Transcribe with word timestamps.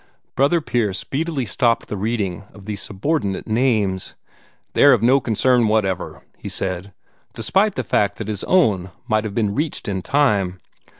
Brother 0.35 0.61
Pierce 0.61 0.97
speedily 0.97 1.45
stopped 1.45 1.87
the 1.87 1.95
reading 1.95 2.45
of 2.55 2.65
these 2.65 2.81
subordinate 2.81 3.45
names. 3.45 4.15
"They're 4.73 4.93
of 4.93 5.03
no 5.03 5.19
concern 5.19 5.67
whatever," 5.67 6.23
he 6.39 6.49
said, 6.49 6.91
despite 7.35 7.75
the 7.75 7.83
fact 7.83 8.17
that 8.17 8.27
his 8.27 8.43
own 8.45 8.89
might 9.07 9.25
have 9.25 9.35
been 9.35 9.53
reached 9.53 9.87
in 9.87 10.01
time. 10.01 10.59